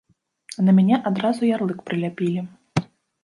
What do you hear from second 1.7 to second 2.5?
прыляпілі.